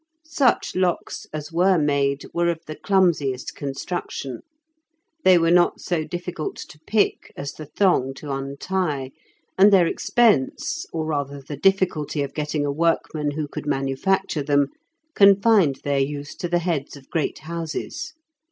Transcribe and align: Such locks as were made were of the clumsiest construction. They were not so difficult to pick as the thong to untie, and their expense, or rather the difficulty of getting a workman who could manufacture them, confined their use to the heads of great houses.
Such 0.25 0.75
locks 0.75 1.27
as 1.31 1.51
were 1.51 1.77
made 1.77 2.25
were 2.33 2.49
of 2.49 2.65
the 2.65 2.75
clumsiest 2.75 3.55
construction. 3.55 4.39
They 5.23 5.37
were 5.37 5.51
not 5.51 5.79
so 5.79 6.05
difficult 6.05 6.55
to 6.69 6.79
pick 6.87 7.31
as 7.37 7.53
the 7.53 7.67
thong 7.67 8.15
to 8.15 8.31
untie, 8.31 9.11
and 9.59 9.71
their 9.71 9.85
expense, 9.85 10.87
or 10.91 11.05
rather 11.05 11.39
the 11.39 11.55
difficulty 11.55 12.23
of 12.23 12.33
getting 12.33 12.65
a 12.65 12.71
workman 12.71 13.29
who 13.29 13.47
could 13.47 13.67
manufacture 13.67 14.41
them, 14.41 14.69
confined 15.13 15.81
their 15.83 15.99
use 15.99 16.33
to 16.37 16.47
the 16.49 16.57
heads 16.57 16.97
of 16.97 17.11
great 17.11 17.37
houses. 17.37 18.15